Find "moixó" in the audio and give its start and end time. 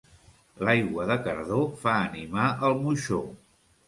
2.87-3.21